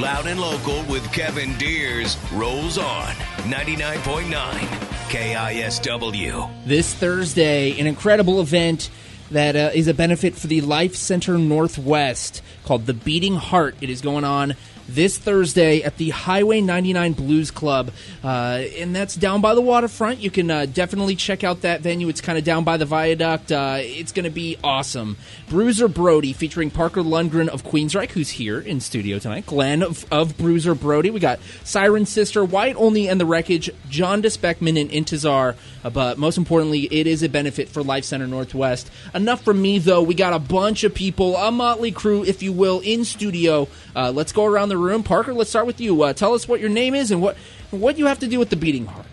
[0.00, 3.12] Loud and Local with Kevin Diers rolls on
[3.50, 4.30] 99.9
[5.10, 6.64] KISW.
[6.64, 8.88] This Thursday, an incredible event
[9.30, 13.76] that uh, is a benefit for the Life Center Northwest called The Beating Heart.
[13.82, 14.54] It is going on
[14.94, 17.90] this Thursday at the Highway 99 Blues Club,
[18.22, 20.20] uh, and that's down by the waterfront.
[20.20, 22.08] You can uh, definitely check out that venue.
[22.08, 23.52] It's kind of down by the viaduct.
[23.52, 25.16] Uh, it's going to be awesome.
[25.48, 29.46] Bruiser Brody featuring Parker Lundgren of Queensryche, who's here in studio tonight.
[29.46, 31.10] Glenn of, of Bruiser Brody.
[31.10, 33.70] We got Siren Sister, Wyatt Olney, and the Wreckage.
[33.88, 35.56] John Beckman and Intizar.
[35.84, 38.90] Uh, but most importantly, it is a benefit for Life Center Northwest.
[39.14, 40.02] Enough from me, though.
[40.02, 43.68] We got a bunch of people, a motley crew, if you will, in studio.
[43.94, 45.02] Uh, let's go around the room.
[45.02, 46.02] Parker, let's start with you.
[46.02, 47.36] Uh, tell us what your name is and what
[47.70, 49.06] what you have to do with the beating heart.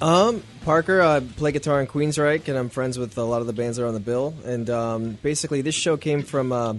[0.00, 3.52] Um, Parker, I play guitar in Queensryche, and I'm friends with a lot of the
[3.52, 4.34] bands that are on the bill.
[4.44, 6.74] And um, basically, this show came from uh,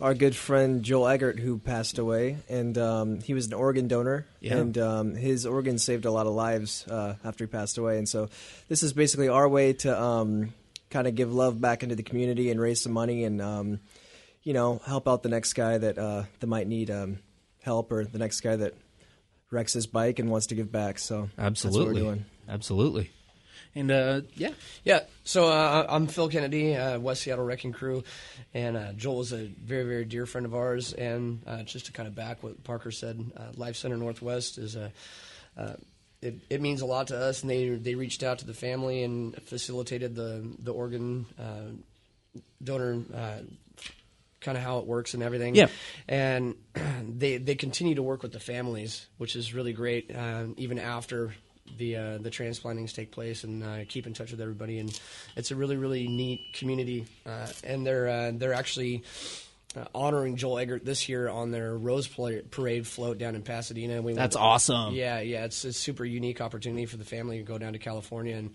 [0.00, 4.26] our good friend Joel Eggert, who passed away, and um, he was an organ donor,
[4.40, 4.56] Yeah.
[4.58, 7.96] and um, his organ saved a lot of lives uh, after he passed away.
[7.98, 8.28] And so,
[8.68, 10.52] this is basically our way to um,
[10.90, 13.80] kind of give love back into the community and raise some money, and um,
[14.42, 17.18] you know, help out the next guy that uh, that might need um,
[17.62, 18.74] help, or the next guy that
[19.50, 20.98] wrecks his bike and wants to give back.
[20.98, 22.24] So that's what we're doing.
[22.48, 23.10] Absolutely.
[23.74, 24.50] And uh, yeah,
[24.82, 28.02] Yeah, so uh, I'm Phil Kennedy, uh, West Seattle Wrecking Crew,
[28.52, 30.92] and uh, Joel is a very, very dear friend of ours.
[30.92, 34.76] And uh, just to kind of back what Parker said, uh, Life Center Northwest is
[34.76, 34.90] a.
[35.56, 35.74] Uh,
[36.20, 39.04] it, it means a lot to us, and they they reached out to the family
[39.04, 43.38] and facilitated the the organ uh, donor uh,
[44.40, 45.54] kind of how it works and everything.
[45.54, 45.68] Yeah.
[46.08, 46.54] and
[47.18, 51.34] they they continue to work with the families, which is really great, uh, even after
[51.76, 54.78] the uh, the transplantings take place, and uh, keep in touch with everybody.
[54.78, 55.00] And
[55.36, 59.04] it's a really really neat community, uh, and they're uh, they're actually.
[59.76, 64.02] Uh, honoring Joel Eggert this year on their Rose Parade float down in Pasadena.
[64.02, 64.94] We That's went- awesome.
[64.94, 68.36] Yeah, yeah, it's a super unique opportunity for the family to go down to California
[68.36, 68.50] and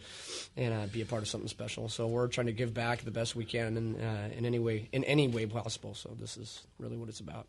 [0.57, 1.87] and uh, be a part of something special.
[1.87, 4.89] So we're trying to give back the best we can in uh, in any way
[4.91, 5.93] in any way possible.
[5.93, 7.47] So this is really what it's about.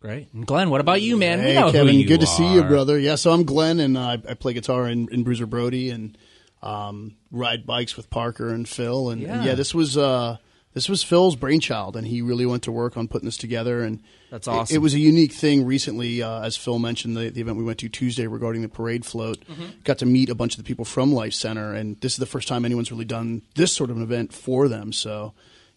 [0.00, 0.26] great.
[0.34, 1.38] And Glenn, what about you, man?
[1.38, 2.98] We Hey, know who Kevin, you good to see you, brother.
[2.98, 6.18] Yeah, so I'm Glenn, and I, I play guitar in, in Bruiser Brody and
[6.62, 9.10] um, ride bikes with Parker and Phil.
[9.10, 9.50] And and Yeah.
[9.50, 10.38] yeah, this was uh,
[10.74, 13.82] this was Phil's brainchild, and he really went to work on putting this together.
[13.82, 14.74] And That's awesome.
[14.74, 17.78] It, was a unique thing recently, uh, as Phil mentioned, the, the event we went
[17.78, 19.38] to Tuesday regarding the parade float.
[19.46, 19.66] Mm-hmm.
[19.84, 22.26] Got to meet a bunch of the people from Life Center, and this is the
[22.26, 24.92] first time anyone's really done this sort of an event for them.
[24.92, 25.32] So.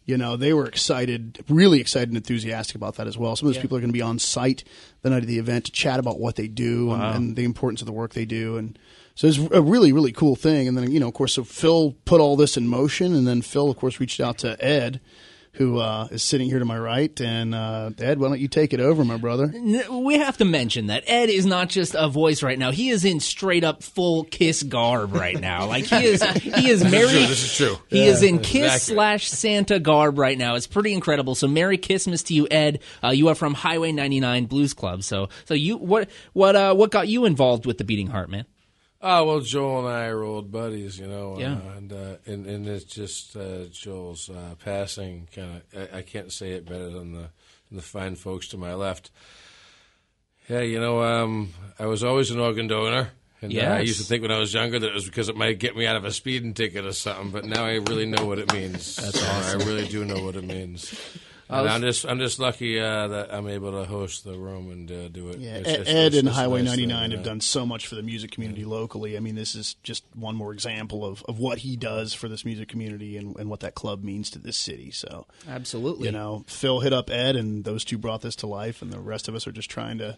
[0.10, 3.36] You know, they were excited, really excited and enthusiastic about that as well.
[3.36, 4.64] Some of those people are going to be on site
[5.02, 7.82] the night of the event to chat about what they do and, and the importance
[7.82, 8.56] of the work they do.
[8.56, 8.80] And
[9.18, 10.68] so it's a really, really cool thing.
[10.68, 13.16] And then, you know, of course, so Phil put all this in motion.
[13.16, 15.02] And then Phil, of course, reached out to Ed,
[15.54, 17.20] who uh, is sitting here to my right.
[17.20, 19.52] And uh, Ed, why don't you take it over, my brother?
[19.90, 22.70] We have to mention that Ed is not just a voice right now.
[22.70, 25.66] He is in straight up full Kiss garb right now.
[25.66, 27.08] Like he is, he is Merry.
[27.08, 27.76] This is true.
[27.90, 28.82] He is in Kiss accurate.
[28.82, 30.54] slash Santa garb right now.
[30.54, 31.34] It's pretty incredible.
[31.34, 32.84] So Merry Christmas to you, Ed.
[33.04, 35.02] Uh, you are from Highway 99 Blues Club.
[35.02, 38.46] So, so you what what uh, what got you involved with the Beating Heart, man?
[39.02, 41.54] Oh well, Joel and I are old buddies, you know, Yeah.
[41.54, 45.28] uh, and, uh, and and it's just uh, Joel's uh, passing.
[45.34, 47.30] Kind of, I, I can't say it better than the
[47.70, 49.12] than the fine folks to my left.
[50.50, 54.06] Yeah, you know, um, I was always an organ donor, and uh, I used to
[54.06, 56.06] think when I was younger that it was because it might get me out of
[56.06, 57.30] a speeding ticket or something.
[57.32, 58.96] But now I really know what it means.
[58.96, 59.62] That's awesome.
[59.62, 60.96] I really do know what it means.
[61.50, 64.92] And I'm just I'm just lucky uh, that I'm able to host the room and
[64.92, 65.40] uh, do it.
[65.40, 67.24] Yeah, It's- Ed, it's- Ed it's- and Highway nice thing, 99 have yeah.
[67.26, 69.16] done so much for the music community locally.
[69.16, 72.44] I mean, this is just one more example of, of what he does for this
[72.44, 74.92] music community and, and what that club means to this city.
[74.92, 76.08] So, Absolutely.
[76.08, 79.00] you know, Phil hit up Ed, and those two brought this to life, and the
[79.00, 80.18] rest of us are just trying to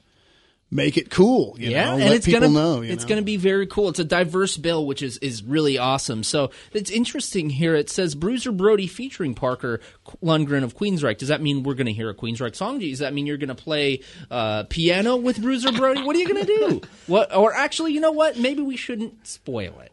[0.71, 1.55] make it cool.
[1.57, 2.81] You yeah, know, and let it's people gonna know.
[2.81, 3.09] it's know?
[3.09, 3.89] gonna be very cool.
[3.89, 6.23] It's a diverse bill, which is is really awesome.
[6.23, 7.75] So it's interesting here.
[7.75, 9.79] It says Bruiser Brody featuring Parker
[10.23, 11.17] Lundgren of Queensryche.
[11.17, 12.79] Does that mean we're gonna hear a Queensryche song?
[12.79, 16.03] Does that mean you're gonna play uh, piano with Bruiser Brody?
[16.03, 16.81] What are you gonna do?
[17.07, 17.35] What?
[17.35, 18.37] Or actually, you know what?
[18.37, 19.88] Maybe we shouldn't spoil it.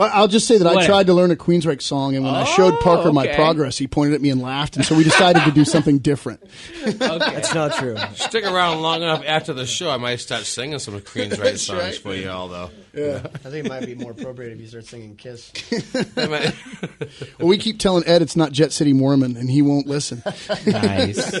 [0.00, 2.44] I- I'll just say that I tried to learn a Queensryche song, and when I
[2.44, 5.42] showed Oh, Parker my progress, he pointed at me and laughed, and so we decided
[5.44, 6.40] to do something different.
[6.84, 7.96] That's not true.
[8.14, 12.14] Stick around long enough after the show, I might start singing some Queensryche songs for
[12.14, 12.70] you all, though.
[12.94, 13.20] Yeah.
[13.24, 15.52] I think it might be more appropriate if you start singing Kiss.
[17.38, 20.22] Well, we keep telling Ed it's not Jet City Mormon, and he won't listen.
[20.66, 21.32] Nice.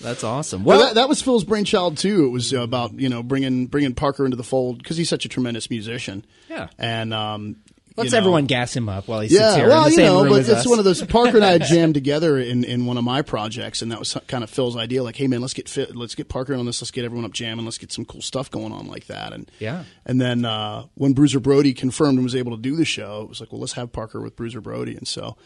[0.00, 0.64] That's awesome.
[0.64, 2.24] Well, Well, that, that was Phil's brainchild too.
[2.26, 5.28] It was about you know bringing bringing Parker into the fold because he's such a
[5.28, 6.24] tremendous musician.
[6.48, 6.68] Yeah.
[6.78, 7.56] and um,
[7.96, 8.18] Let's know.
[8.18, 10.20] everyone gas him up while he sits Yeah, here in well, the you same know,
[10.22, 10.68] room but it's us.
[10.68, 11.02] one of those.
[11.02, 14.16] Parker and I had jammed together in, in one of my projects, and that was
[14.28, 15.02] kind of Phil's idea.
[15.02, 17.24] Like, hey man, let's get fit, let's get Parker in on this, let's get everyone
[17.24, 19.32] up jamming, let's get some cool stuff going on like that.
[19.32, 19.82] And Yeah.
[20.06, 23.28] and then uh, when Bruiser Brody confirmed and was able to do the show, it
[23.28, 24.96] was like, well, let's have Parker with Bruiser Brody.
[24.96, 25.36] And so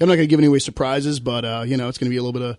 [0.00, 2.10] I'm not going to give any away surprises, but uh, you know, it's going to
[2.10, 2.56] be a little bit of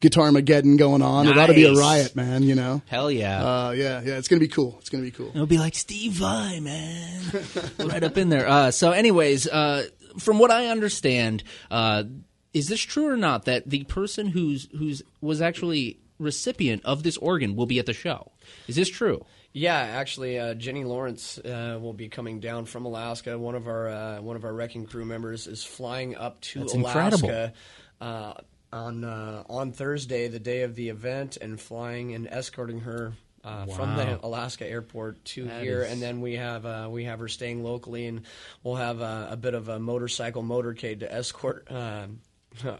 [0.00, 1.28] guitar mageddon going on.
[1.28, 2.42] It ought to be a riot, man.
[2.42, 2.82] You know.
[2.86, 3.44] Hell yeah.
[3.44, 4.76] Uh, yeah, yeah, it's going to be cool.
[4.80, 5.28] It's going to be cool.
[5.28, 7.22] It'll be like Steve Vai, man,
[7.78, 8.48] right up in there.
[8.48, 9.86] Uh, so, anyways, uh,
[10.18, 12.04] from what I understand, uh,
[12.52, 17.16] is this true or not that the person who's who's was actually recipient of this
[17.18, 18.32] organ will be at the show?
[18.66, 19.24] Is this true?
[19.52, 23.36] Yeah, actually, uh, Jenny Lawrence uh, will be coming down from Alaska.
[23.36, 26.74] One of our uh, one of our wrecking crew members is flying up to That's
[26.74, 27.52] Alaska
[28.00, 28.34] uh,
[28.72, 33.12] on uh, on Thursday, the day of the event, and flying and escorting her.
[33.42, 37.04] Uh, From the Alaska airport to That here, is- and then we have uh, we
[37.04, 38.26] have her staying locally, and
[38.62, 42.08] we'll have uh, a bit of a motorcycle motorcade to escort uh,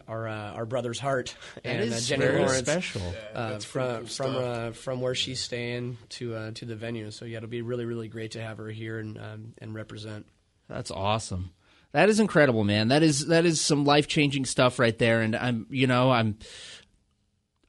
[0.07, 3.01] our uh, our brother's heart and is uh, Jenny very Lawrence special.
[3.33, 7.09] uh, from from uh, from where she's staying to uh, to the venue.
[7.09, 10.27] So yeah, it'll be really really great to have her here and um, and represent.
[10.67, 11.49] That's awesome.
[11.93, 12.87] That is incredible, man.
[12.87, 15.21] That is that is some life changing stuff right there.
[15.21, 16.37] And I'm, you know, I'm,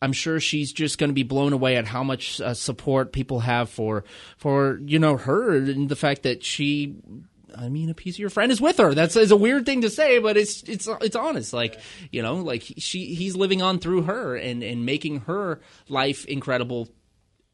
[0.00, 3.40] I'm sure she's just going to be blown away at how much uh, support people
[3.40, 4.04] have for,
[4.36, 6.96] for you know her and the fact that she.
[7.54, 8.94] I mean, a piece of your friend is with her.
[8.94, 11.52] That's is a weird thing to say, but it's it's it's honest.
[11.52, 11.78] Like
[12.10, 16.88] you know, like she he's living on through her and and making her life incredible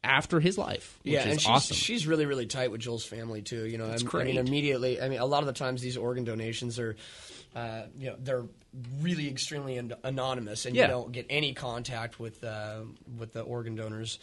[0.03, 1.75] after his life, which yeah, is and she's, awesome.
[1.75, 3.65] she's really really tight with Joel's family too.
[3.65, 5.01] You know, That's I, I mean, immediately.
[5.01, 6.95] I mean, a lot of the times these organ donations are.
[7.55, 8.45] Uh, you know they're
[9.01, 10.83] really extremely an- anonymous, and Yeah.
[10.83, 12.81] you don't get any contact with uh,
[13.17, 14.19] with the organ donors.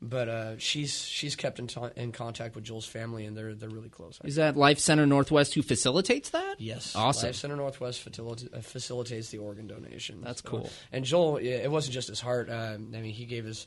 [0.00, 3.88] But uh, she's she's kept in, in contact with Joel's family, and they're they're really
[3.90, 4.18] close.
[4.24, 6.56] is that Life Center Northwest who facilitates that?
[6.58, 7.28] Yes, awesome.
[7.28, 10.20] Life Center Northwest facilita- uh, facilitates the organ donation.
[10.22, 10.68] That's cool.
[10.92, 12.50] And Joel, it wasn't just his heart.
[12.50, 13.66] Um, I mean, he gave his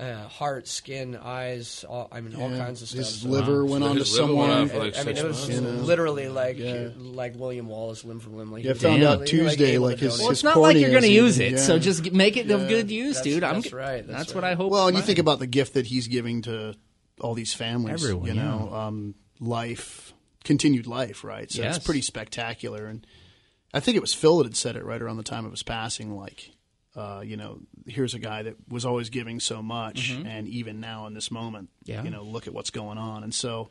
[0.00, 1.84] uh, heart, skin, eyes.
[1.88, 2.98] All, I mean, all kinds of stuff.
[2.98, 4.86] His liver went on to His liver went someone.
[4.86, 5.82] like I mean, it was months.
[5.86, 6.88] literally like Yeah.
[6.96, 8.50] like William Wallace, limb from limb.
[8.50, 10.22] Like, Yeah, found out Tuesday, able like, to his- donate.
[10.22, 11.58] Well, his it's not like you're going to use it, yeah.
[11.58, 13.44] so just make it of good use, That's- dude.
[13.44, 14.52] I'm, that's right, that's what right.
[14.52, 14.72] I hope.
[14.72, 16.74] Well, and you think about the gift that he's giving to
[17.20, 18.02] all these families.
[18.02, 20.14] Everyone, you know, um, life,
[20.44, 21.50] continued life, right?
[21.50, 21.76] So Yes.
[21.76, 22.86] it's pretty spectacular.
[22.86, 23.06] And
[23.74, 25.62] I think it was Phil that had said it right around the time of his
[25.62, 26.16] passing.
[26.16, 26.52] Like,
[26.96, 31.06] uh, you know, here's a guy that was always giving so much, and even now
[31.06, 31.92] in this moment, Mm-hmm.
[31.92, 32.02] Yeah.
[32.04, 33.22] you know, look at what's going on.
[33.24, 33.70] And so,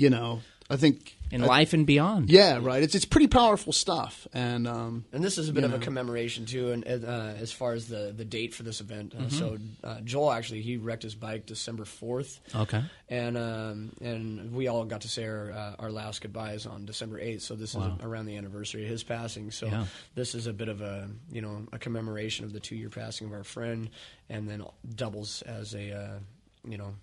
[0.00, 2.30] you know, I think in I- life and beyond.
[2.30, 2.82] yeah, right.
[2.82, 5.84] It's it's pretty powerful stuff, and um, And this is a bit you of a
[5.84, 9.14] commemoration too, and uh, as far as the, the date for this event.
[9.14, 9.26] Mm-hmm.
[9.26, 12.82] Uh, so uh, Joel actually he wrecked his bike December fourth, Okay.
[13.08, 17.20] and um, and we all got to say our uh, our last goodbyes on December
[17.20, 17.42] eighth.
[17.42, 19.50] So this is around the anniversary of his passing.
[19.52, 19.84] So Yeah.
[20.14, 23.26] this is a bit of a you know a commemoration of the two year passing
[23.28, 23.90] of our friend,
[24.28, 24.64] and then
[24.94, 26.18] doubles as a uh,
[26.64, 26.94] you know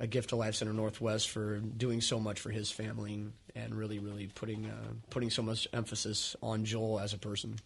[0.00, 3.98] a gift to Life Center Northwest for doing so much for his family and really
[3.98, 7.56] really putting uh, putting so much emphasis on Joel as a person.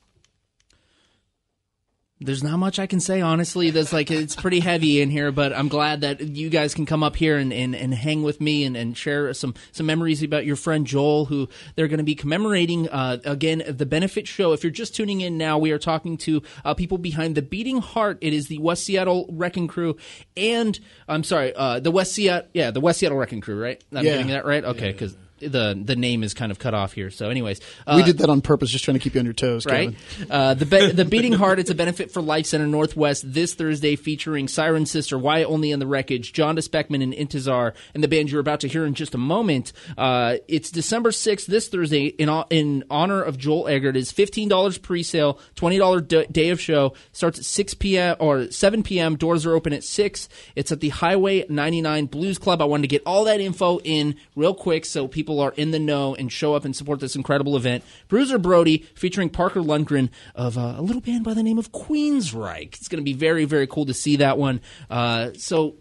[2.20, 3.70] There's not much I can say, honestly.
[3.70, 7.04] That's like it's pretty heavy in here, but I'm glad that you guys can come
[7.04, 10.44] up here and, and, and hang with me and, and share some, some memories about
[10.44, 14.52] your friend Joel, who they're going to be commemorating uh, again the benefit show.
[14.52, 17.78] If you're just tuning in now, we are talking to uh, people behind the Beating
[17.78, 18.18] Heart.
[18.20, 19.96] It is the West Seattle Wrecking Crew,
[20.36, 23.82] and I'm sorry, uh, the West Seattle, yeah, the West Seattle Wrecking Crew, right?
[23.92, 24.12] I'm Yeah.
[24.16, 24.64] getting that right?
[24.64, 27.10] Okay, because the the name is kind of cut off here.
[27.10, 29.32] So, anyways, uh, we did that on purpose, just trying to keep you on your
[29.34, 29.94] toes, right?
[30.18, 30.30] Kevin.
[30.30, 31.58] Uh, the be- the beating heart.
[31.58, 35.78] It's a benefit for Life Center Northwest this Thursday, featuring Siren Sister, Wyatt Olney in
[35.80, 39.14] the Wreckage, John Beckman and Intizar, and the band you're about to hear in just
[39.14, 39.72] a moment.
[39.96, 43.96] Uh, it's December sixth, this Thursday, in o- in honor of Joel Eggert.
[43.96, 46.94] It's fifteen dollars pre-sale, twenty dollar d- day of show.
[47.12, 48.16] Starts at six p.m.
[48.18, 49.16] or seven p.m.
[49.16, 50.28] Doors are open at six.
[50.56, 52.60] It's at the Highway 99 Blues Club.
[52.62, 55.78] I wanted to get all that info in real quick so people are in the
[55.78, 57.84] know and show up and support this incredible event.
[58.08, 62.76] Bruiser Brody featuring Parker Lundgren of uh, a little band by the name of Queensryche.
[62.76, 64.60] It's going to be very, very cool to see that one.
[64.88, 65.76] Uh, so,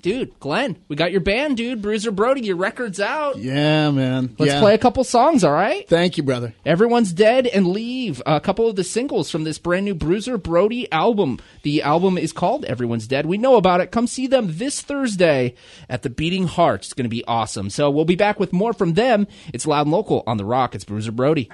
[0.00, 1.82] dude, Glenn, we got your band, dude.
[1.82, 3.36] Bruiser Brody, your record's out.
[3.38, 4.34] Yeah, man.
[4.38, 4.60] Let's yeah.
[4.60, 5.88] play a couple songs, all right?
[5.88, 6.54] Thank you, brother.
[6.64, 10.90] Everyone's Dead and Leave, a couple of the singles from this brand new Bruiser Brody
[10.92, 11.38] album.
[11.62, 13.26] The album is called Everyone's Dead.
[13.26, 13.90] We know about it.
[13.90, 15.54] Come see them this Thursday
[15.88, 16.84] at the Beating Heart.
[16.84, 17.70] It's going to be awesome.
[17.70, 19.26] So we'll be back with more from them.
[19.52, 20.74] It's Loud and Local on The Rock.
[20.74, 21.50] It's Bruiser Brody.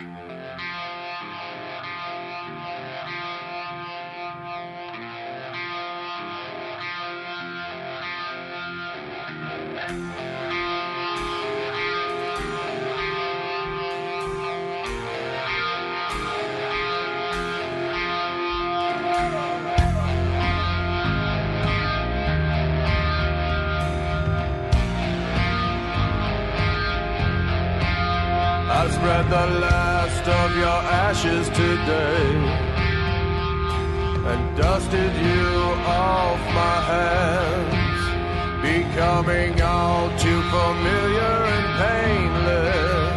[39.14, 43.12] becoming all too familiar and painless.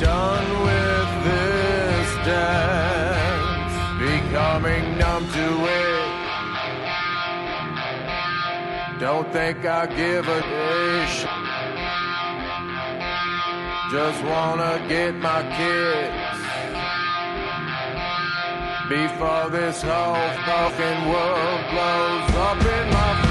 [0.00, 6.08] Done with this dance, becoming numb to it.
[9.00, 11.26] Don't think I give a dish.
[13.92, 16.40] Just wanna get my kids
[18.88, 23.23] before this whole fucking world blows up in my face.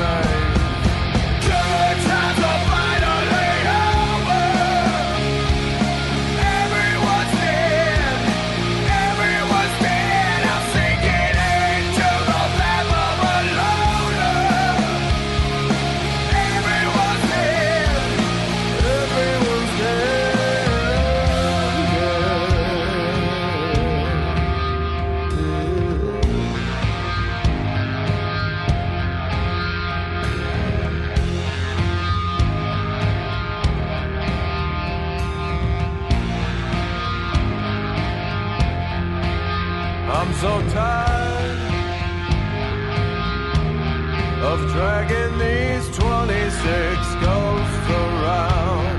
[44.73, 48.95] dragging these 26 ghosts around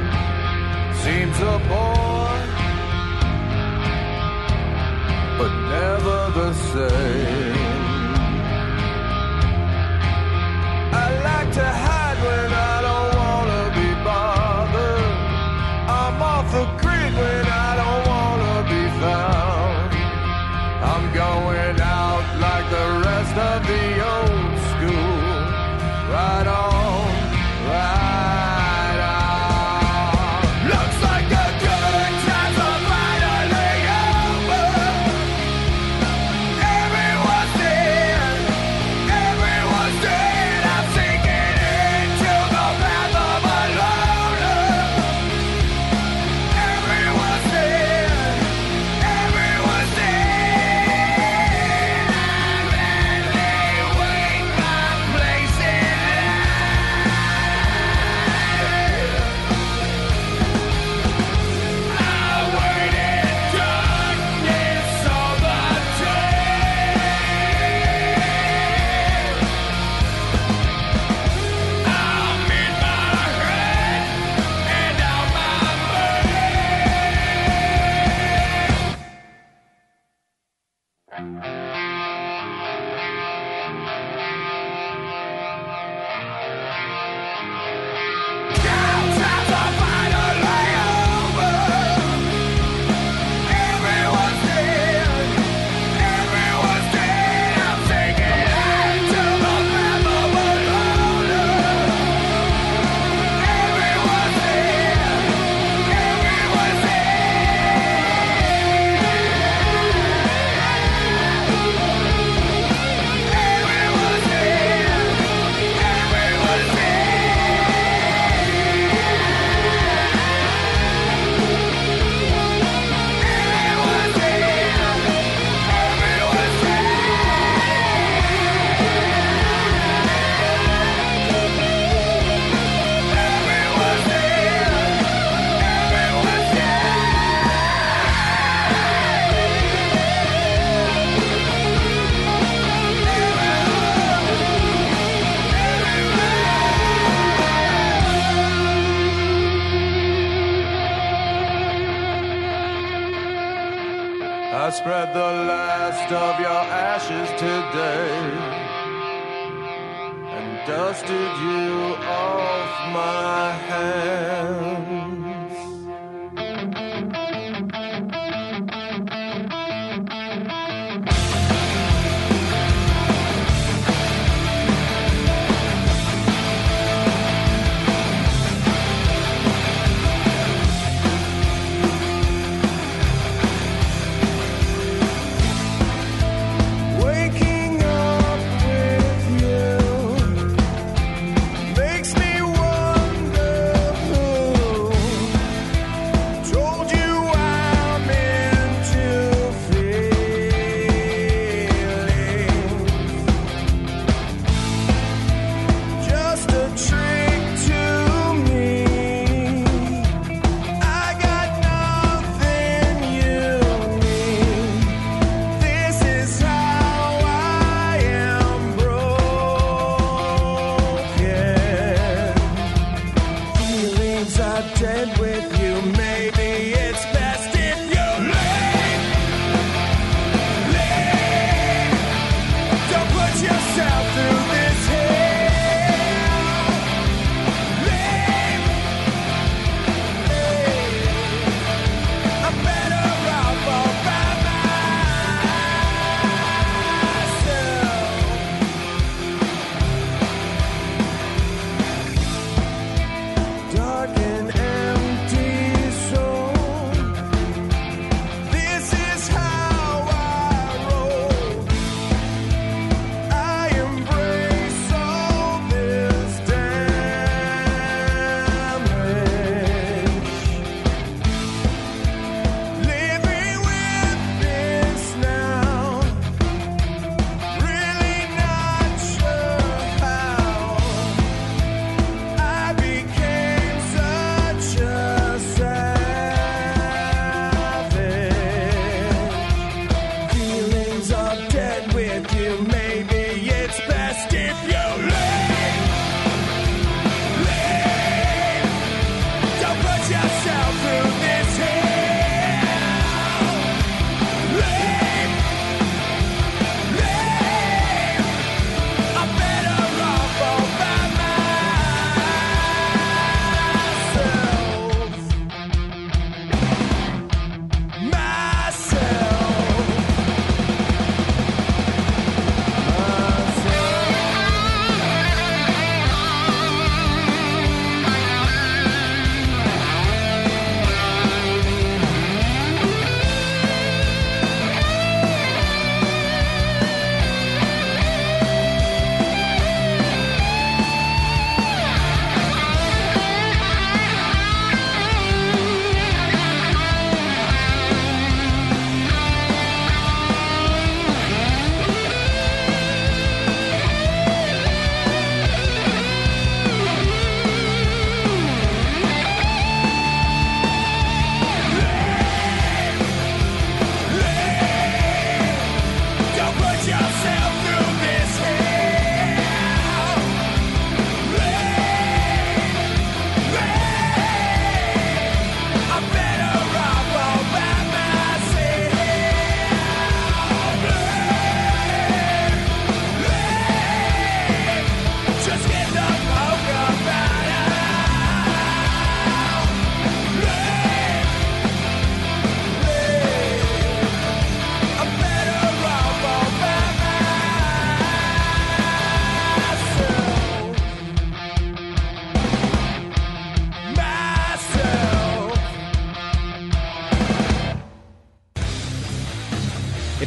[1.03, 2.43] seems a bore,
[5.37, 7.64] but never the same.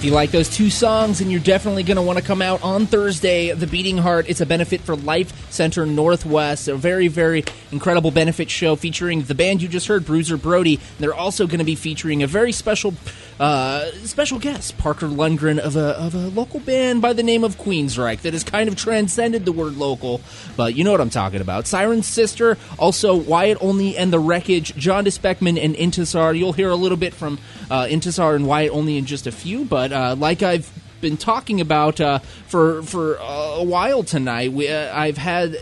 [0.08, 2.86] You like those two songs, and you're definitely going to want to come out on
[2.86, 3.52] Thursday.
[3.52, 4.30] The Beating Heart.
[4.30, 6.70] It's a benefit for Life Center Northwest.
[6.70, 7.43] A very, very
[7.74, 10.80] incredible benefit show featuring the band you just heard, Bruiser Brody.
[10.98, 12.93] They're also going to be featuring a very special,
[13.39, 17.58] uh, special guest, Parker Lundgren of a of a local band by the name of
[17.58, 20.21] Queensryche that has kind of transcended the word local,
[20.56, 21.65] but you know what I'm talking about.
[21.65, 26.38] Siren's sister, also Wyatt Olney and the Wreckage, John Dispeckman and Intisar.
[26.38, 29.65] You'll hear a little bit from uh, Intisar and Wyatt Olney in just a few,
[29.65, 30.71] but uh, like I've
[31.02, 35.58] been talking about uh, for for a while tonight, we, uh, I've had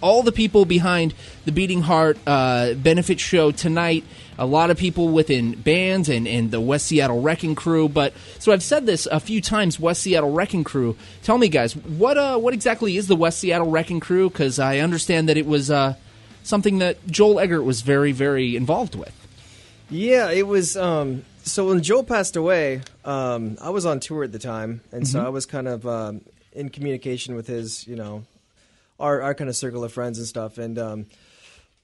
[0.00, 4.04] all the people behind the Beating Heart uh, benefit show tonight.
[4.38, 7.88] A lot of people within bands and, and the West Seattle Wrecking Crew.
[7.88, 9.80] But so I've said this a few times.
[9.80, 10.96] West Seattle Wrecking Crew.
[11.22, 14.28] Tell me, guys, what uh, what exactly is the West Seattle Wrecking Crew?
[14.28, 15.94] Because I understand that it was uh,
[16.42, 19.14] something that Joel Eggert was very very involved with.
[19.88, 20.76] Yeah, it was.
[20.76, 25.06] Um, so when Joel passed away, um, I was on tour at the time, and
[25.06, 26.20] so I was kind of um,
[26.52, 28.24] in communication with his, you know,
[28.98, 30.58] our our kind of circle of friends and stuff.
[30.58, 31.06] And um,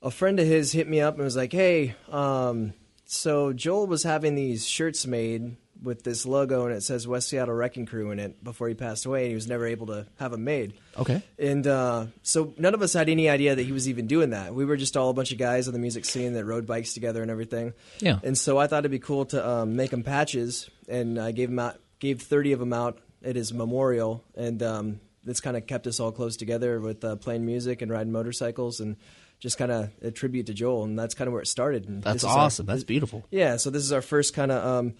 [0.02, 2.72] a friend of his hit me up and was like, "Hey, um,
[3.04, 7.54] so Joel was having these shirts made with this logo, and it says West Seattle
[7.54, 10.30] Wrecking Crew in it before he passed away, and he was never able to have
[10.30, 11.22] them made." Okay.
[11.38, 14.54] And uh, so none of us had any idea that he was even doing that.
[14.54, 16.94] We were just all a bunch of guys in the music scene that rode bikes
[16.94, 17.74] together and everything.
[17.98, 18.18] Yeah.
[18.22, 21.48] And so I thought it'd be cool to um, make him patches, and I gave
[21.48, 25.66] him out, gave thirty of them out at his memorial, and um, this kind of
[25.66, 28.96] kept us all close together with uh, playing music and riding motorcycles, and
[29.40, 31.88] just kind of a tribute to Joel, and that's kind of where it started.
[31.88, 32.66] And That's is our- awesome.
[32.66, 33.24] That's beautiful.
[33.30, 34.94] yeah, so this is our first kind of um,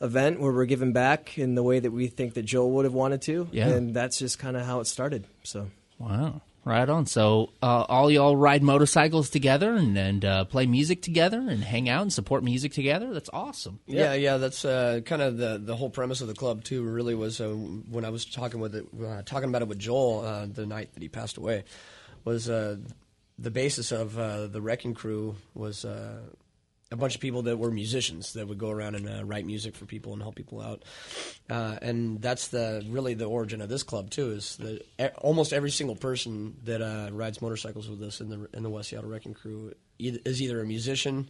[0.00, 2.94] event where we're giving back in the way that we think that Joel would have
[2.94, 3.68] wanted to, Yeah.
[3.68, 5.24] and that's just kind of how it started.
[5.42, 5.70] So.
[5.98, 6.42] Wow.
[6.68, 7.06] Right on.
[7.06, 11.88] So uh, all y'all ride motorcycles together and, and uh, play music together and hang
[11.88, 13.14] out and support music together.
[13.14, 13.80] That's awesome.
[13.86, 16.82] Yeah, yeah, that's uh, kind of the the whole premise of the club too.
[16.82, 20.20] Really was uh, when I was talking with it, uh, talking about it with Joel
[20.20, 21.64] uh, the night that he passed away,
[22.26, 22.76] was uh,
[23.38, 26.20] the basis of uh, the Wrecking Crew was uh,
[26.90, 29.76] a bunch of people that were musicians that would go around and uh, write music
[29.76, 30.82] for people and help people out,
[31.50, 34.30] uh, and that's the really the origin of this club too.
[34.30, 38.62] Is that almost every single person that uh, rides motorcycles with us in the in
[38.62, 41.28] the West Seattle Wrecking Crew is either a musician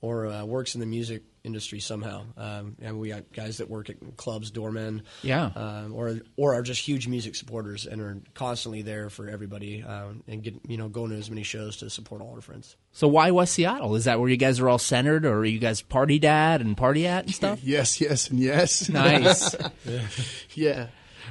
[0.00, 2.24] or uh, works in the music industry somehow.
[2.36, 5.46] Um, and we got guys that work at clubs, doormen, Yeah.
[5.54, 10.22] um, or or are just huge music supporters and are constantly there for everybody um,
[10.26, 12.76] and get you know going to as many shows to support all our friends.
[12.92, 13.94] So why West Seattle?
[13.94, 16.76] Is that where you guys are all centered, or are you guys party dad and
[16.76, 17.60] party at and stuff?
[17.64, 18.88] Yes, yes, and yes.
[18.88, 19.54] nice.
[20.54, 20.86] Yeah.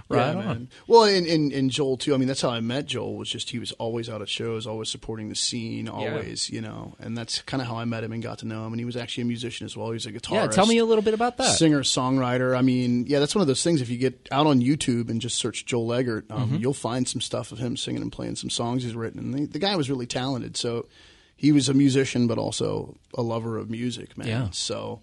[0.09, 0.69] Right yeah, on.
[0.87, 2.13] Well, and, and, and Joel too.
[2.13, 3.15] I mean, that's how I met Joel.
[3.15, 6.95] Was just he was always out at shows, always supporting the scene, always, you know.
[6.99, 8.73] And that's kind of how I met him and got to know him.
[8.73, 9.87] And he was actually a musician as well.
[9.87, 10.31] He was a guitarist.
[10.31, 10.47] yeah.
[10.47, 11.57] Tell me a little bit about that.
[11.57, 12.57] Singer, songwriter.
[12.57, 13.81] I mean, yeah, that's one of those things.
[13.81, 16.57] If you get out on YouTube and just search Joel Eggert, um, Mm-hmm.
[16.57, 19.19] you'll find some stuff of him singing and playing some songs he's written.
[19.19, 20.55] And the, the guy was really talented.
[20.57, 20.87] So
[21.35, 24.27] he was a musician, but also a lover of music, man.
[24.27, 24.49] Yeah.
[24.51, 25.01] So.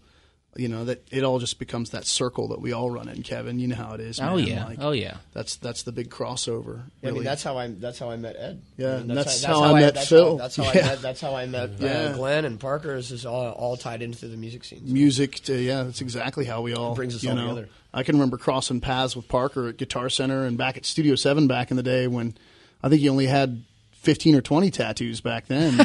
[0.55, 3.59] You know that it all just becomes that circle that we all run in, Kevin.
[3.59, 4.21] You know how it is.
[4.21, 4.67] Oh, yeah.
[4.67, 5.17] Like, Oh, yeah.
[5.33, 6.83] That's that's the big crossover.
[7.03, 8.61] I mean, that's how I that's how I met Ed.
[8.77, 10.33] Yeah, I mean, and that's how I met that's Phil.
[10.33, 11.01] How, that's how I met.
[11.01, 11.89] That's how I met Yeah.
[11.91, 12.95] uh, Glenn and Parker.
[12.97, 14.87] Is is all, all tied into the music scene.
[14.87, 14.93] So.
[14.93, 17.49] music to yeah that's exactly how we all brings us you all know.
[17.49, 17.69] together.
[17.95, 21.47] i can remember crossing paths with parker at guitar center and back at studio 7
[21.47, 22.35] back in the day when
[22.83, 23.65] i think he only had
[24.03, 25.73] 15 or 20 tattoos back then.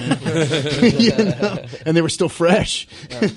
[0.82, 1.66] You know?
[1.86, 3.30] and they were still fresh I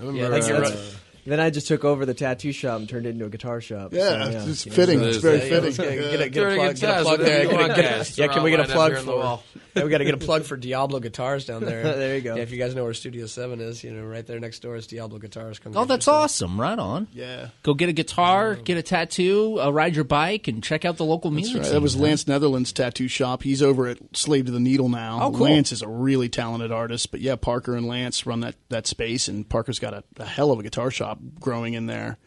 [0.00, 3.10] remember, that's- uh, that's- Then I just took over the tattoo shop and turned it
[3.10, 3.92] into a guitar shop.
[3.94, 6.54] yeah, So, it's fitting so it's very that, fitting Get a, get a, get a
[6.56, 7.42] plug, get a plug there.
[7.44, 8.18] you Get a- want, get a- guys.
[8.18, 9.42] yeah, can we get a out mine up plug here on the for?
[9.74, 11.82] Yeah, we got to get a plug for Diablo Guitars down there.
[12.04, 12.36] There you go.
[12.36, 14.76] Yeah, if you guys know where Studio Seven is, you know, right there next door
[14.76, 15.58] is Diablo Guitars.
[15.58, 16.60] Come Oh, that's awesome.
[16.60, 17.08] Right on.
[17.12, 20.96] yeah Go get a guitar, get a tattoo, uh, ride your bike, and check out
[20.96, 21.62] the local That's music.
[21.62, 21.72] right.
[21.72, 21.96] That was.
[21.96, 23.42] Lance Netherlands tattoo shop.
[23.42, 25.20] He's over at Slave to the Needle now.
[25.22, 25.40] Oh, cool.
[25.46, 29.26] Lance is a really talented artist, but yeah, Parker and Lance run that, that space,
[29.28, 32.18] and Parker's got a, a hell of a guitar shop growing in there,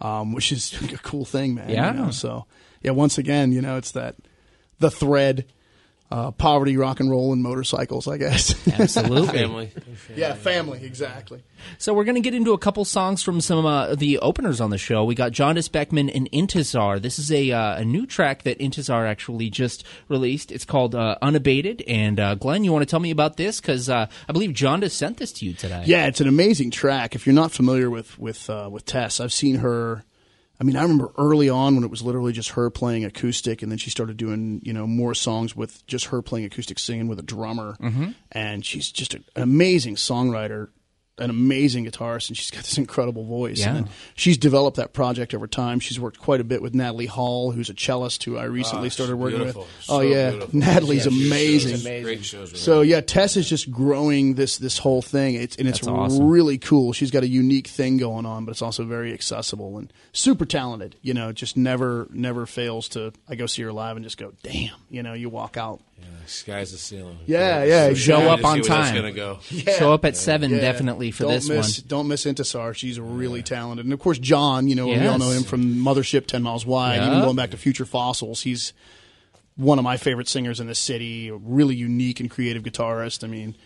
[0.00, 1.68] um, which is a cool thing, man.
[1.68, 1.92] Yeah.
[1.92, 2.10] You know?
[2.10, 2.46] So
[2.82, 4.16] yeah, once again, you know, it's that
[4.78, 5.46] the thread,
[6.10, 8.54] uh, poverty, rock and roll, and motorcycles, I guess.
[8.80, 9.26] Absolutely.
[9.38, 9.72] family.
[10.14, 11.42] yeah, family, exactly.
[11.78, 14.70] So we're going to get into a couple songs from some uh, the openers on
[14.70, 15.04] the show.
[15.04, 17.00] We got Jaundice Beckman and Intizar.
[17.00, 20.52] This is a uh, a new track that Intizar actually just released.
[20.52, 21.82] It's called uh, Unabated.
[21.88, 23.60] And uh, Glenn, you want to tell me about this?
[23.60, 25.82] Because uh, I believe Jaundice sent this to you today.
[25.86, 27.14] Yeah, it's an amazing track.
[27.14, 30.04] If you're not familiar with with uh, with Tess, I've seen her.
[30.58, 33.70] I mean, I remember early on when it was literally just her playing acoustic, and
[33.70, 37.18] then she started doing you know more songs with just her playing acoustic, singing with
[37.18, 37.76] a drummer.
[37.80, 38.10] Mm-hmm.
[38.32, 40.68] And she's just a- an amazing songwriter.
[41.18, 43.60] An amazing guitarist, and she's got this incredible voice.
[43.60, 43.76] Yeah.
[43.76, 45.80] And she's developed that project over time.
[45.80, 48.90] She's worked quite a bit with Natalie Hall, who's a cellist who I recently Ah,
[48.90, 49.62] started working beautiful.
[49.62, 49.82] with.
[49.84, 50.58] So oh yeah, beautiful.
[50.58, 51.76] Natalie's Yeah, amazing.
[51.78, 52.60] shows Great shows.
[52.60, 52.84] So her.
[52.84, 55.36] yeah, Tess is just growing this this whole thing.
[55.36, 56.28] It's and it's That's awesome.
[56.28, 56.92] really cool.
[56.92, 60.96] She's got a unique thing going on, but it's also very accessible and super talented.
[61.00, 63.12] You know, just never never fails to.
[63.28, 64.74] I go see her live and just go, damn.
[64.90, 65.80] You know, you walk out.
[65.98, 67.18] Yeah, sky's the ceiling.
[67.26, 68.26] Yeah, yeah, Show exactly.
[68.28, 68.94] up on see where that's time.
[68.96, 69.38] gonna go.
[69.78, 70.58] Show up at seven Yeah.
[70.60, 71.84] definitely for don't this miss, one.
[71.88, 72.74] Don't miss Intisar.
[72.74, 74.68] She's really talented, and of course John.
[74.68, 76.96] You know, we all know him from Mothership, Ten Miles Wide.
[76.96, 77.08] Yeah.
[77.08, 78.72] Even going back to Future Fossils, he's
[79.56, 81.28] one of my favorite singers in the city.
[81.28, 83.24] A really unique and creative guitarist.
[83.24, 83.56] I mean, What a great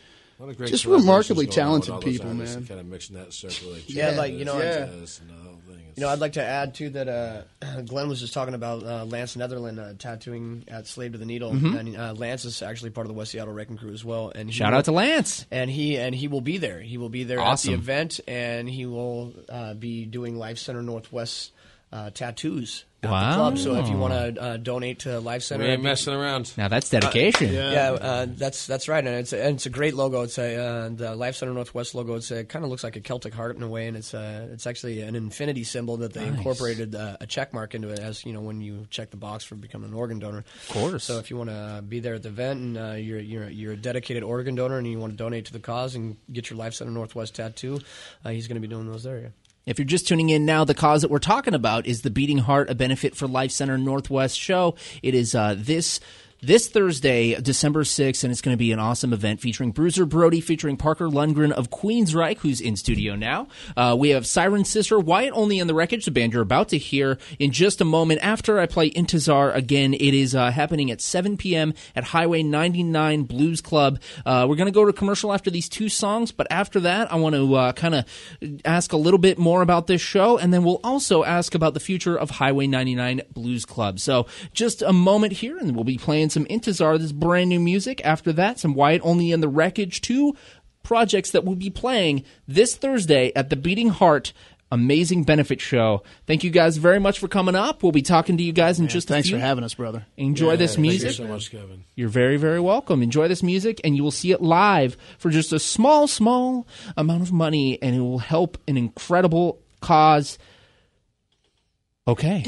[0.66, 2.66] Just collaborations remarkably going on talented people, man.
[2.66, 3.72] Kind of mixing that circle.
[3.72, 4.84] Like Yeah, like, you know, Yeah.
[4.84, 5.76] and the whole thing.
[5.96, 7.42] You know, I'd like to add too that uh,
[7.86, 11.50] Glenn was just talking about uh, Lance Netherland uh, tattooing at Slave to the Needle,
[11.50, 14.32] and uh, Lance is actually part of the West Seattle Wrecking Crew as well.
[14.34, 15.44] And Shout will- out to Lance.
[15.50, 16.80] and he and he will be there.
[16.80, 17.74] He will be there Awesome.
[17.74, 21.52] at the event, and he will uh, be doing Life Center Northwest
[21.92, 23.30] uh, tattoos at Wow.
[23.30, 23.58] the club.
[23.58, 26.52] So if you want to uh, donate to Life Center, we ain't messing around.
[26.56, 27.52] Now that's dedication.
[27.52, 30.20] yeah, uh, that's that's right, and it's a, and it's a great logo.
[30.22, 32.14] It's a uh, the Life Center Northwest logo.
[32.14, 34.48] It's a kind of looks like a Celtic heart in a way, and it's uh,
[34.52, 36.38] it's actually an infinity symbol that they Nice.
[36.38, 39.42] incorporated uh, a check mark into it, as you know when you check the box
[39.44, 40.44] for becoming an organ donor.
[40.68, 41.04] Of course.
[41.04, 43.72] So if you want to be there at the event and uh, you're you're you're
[43.72, 46.58] a dedicated organ donor and you want to donate to the cause and get your
[46.58, 47.80] Life Center Northwest tattoo,
[48.24, 49.18] uh, he's going to be doing those there.
[49.18, 49.28] Yeah.
[49.70, 52.38] If you're just tuning in now, the cause that we're talking about is the Beating
[52.38, 54.74] Heart, a benefit for Life Center Northwest show.
[55.00, 56.00] It is uh, this
[56.42, 60.40] this Thursday, December 6th, and it's going to be an awesome event featuring Bruiser Brody,
[60.40, 63.48] featuring Parker Lundgren of Queensryche, who's in studio now.
[63.76, 66.78] Uh, we have Siren Sister, Wyatt Olney in the Wreckage, the band you're about to
[66.78, 68.20] hear in just a moment.
[68.22, 71.74] After I play Intizar again, it is uh, happening at 7 p.m.
[71.94, 74.00] at Highway 99 Blues Club.
[74.24, 77.16] Uh, we're going to go to commercial after these two songs, but after that, I
[77.16, 78.06] want to uh, kind of
[78.64, 81.80] ask a little bit more about this show, and then we'll also ask about the
[81.80, 84.00] future of Highway 99 Blues Club.
[84.00, 88.00] So just a moment here, and we'll be playing some Intizar, this brand new music.
[88.04, 90.34] After that, some Wyatt Olney in the Wreckage, two
[90.82, 94.32] projects that we'll be playing this Thursday at the Beating Heart.
[94.72, 96.04] Amazing benefit show.
[96.28, 97.82] Thank you guys very much for coming up.
[97.82, 99.36] We'll be talking to you guys in just a thanks few.
[99.36, 100.06] for having us, brother.
[100.16, 101.10] Enjoy this Thank you music.
[101.12, 101.82] so much, Kevin.
[101.96, 103.02] You're very, very welcome.
[103.02, 107.22] Enjoy this music, and you will see it live for just a small, small amount
[107.22, 110.38] of money, and it will help an incredible cause.
[112.06, 112.44] Okay.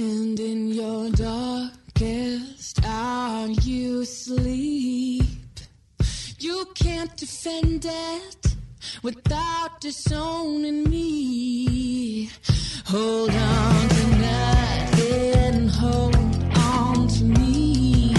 [2.01, 2.41] Your
[2.75, 5.25] darkest you sleep.
[6.39, 8.57] You can't defend it
[9.03, 12.31] without disowning me.
[12.87, 16.17] Hold on to nothing, hold
[16.57, 18.15] on to me.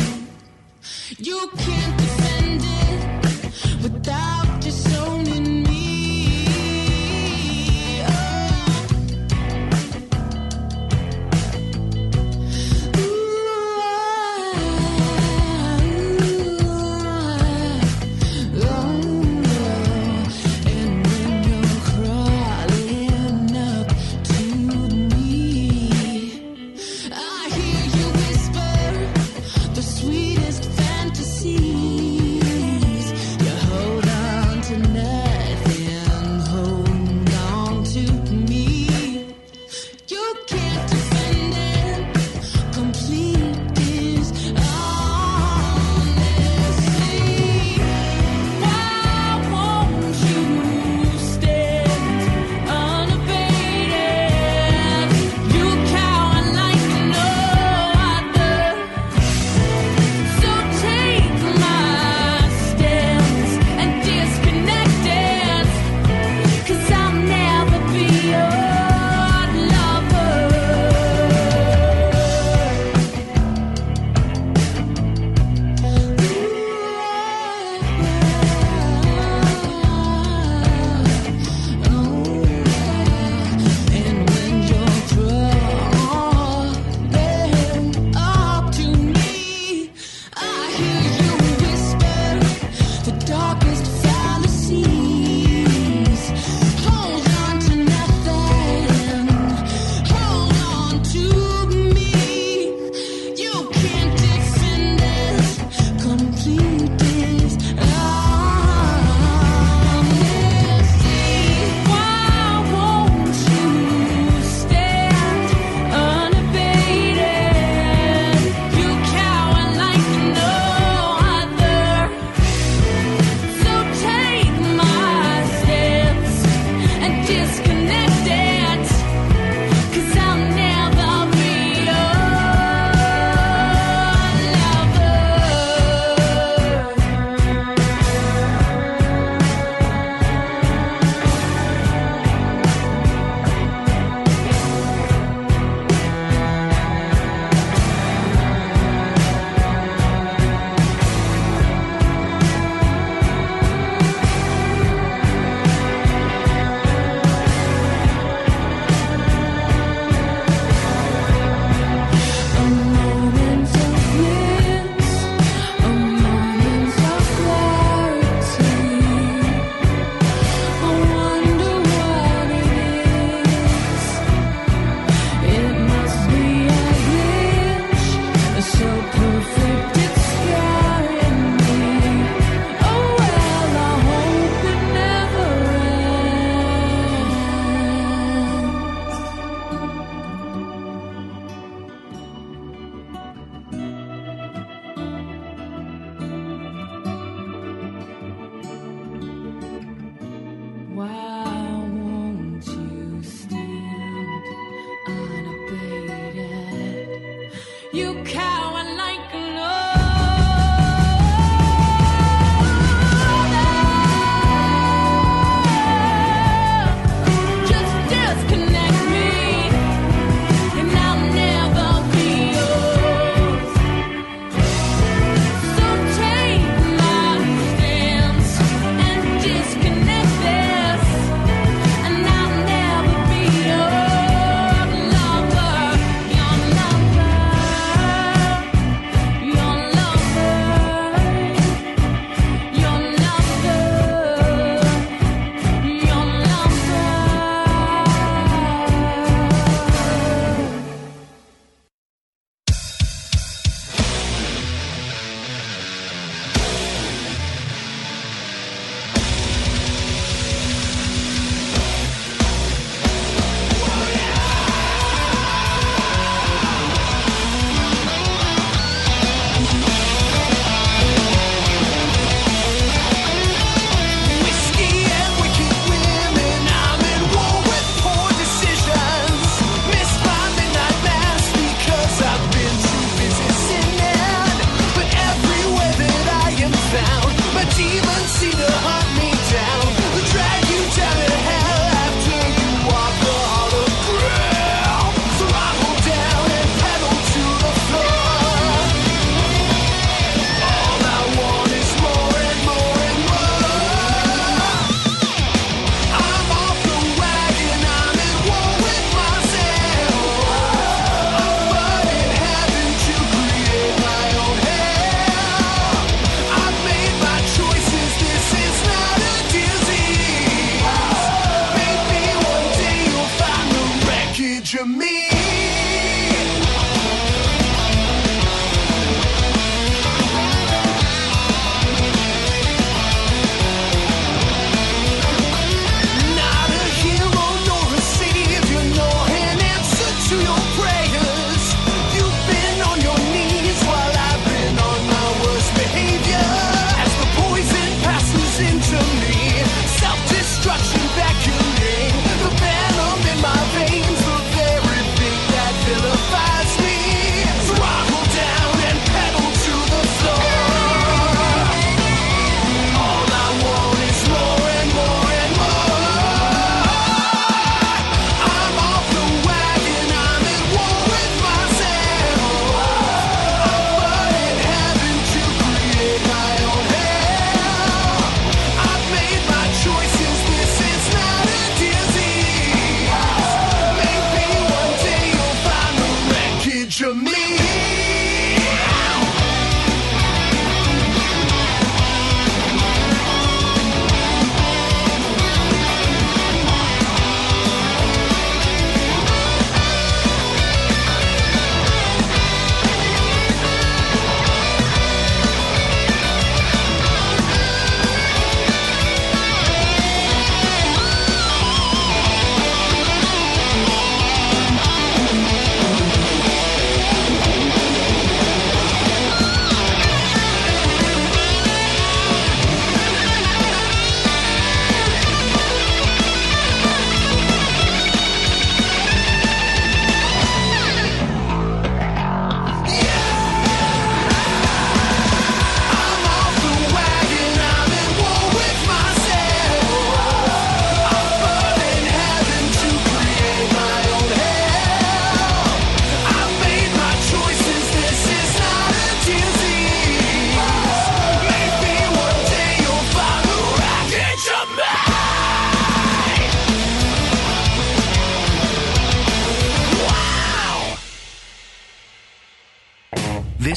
[1.18, 2.03] You can't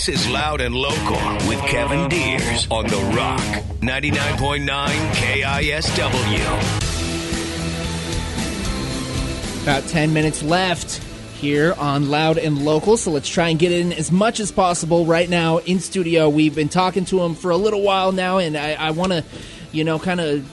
[0.06, 1.16] This is Loud and Local
[1.48, 3.40] with Kevin Diers on The Rock,
[3.80, 4.68] 99.9
[5.14, 6.42] KISW.
[9.64, 11.02] About 10 minutes left
[11.34, 15.06] here on Loud and Local, so let's try and get in as much as possible
[15.06, 16.28] right now in studio.
[16.28, 19.24] We've been talking to him for a little while now, and I, I want to,
[19.72, 20.48] you know, kind of